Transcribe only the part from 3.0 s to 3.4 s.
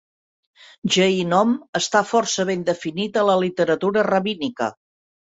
a la